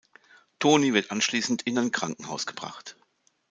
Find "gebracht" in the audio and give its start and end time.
2.47-2.97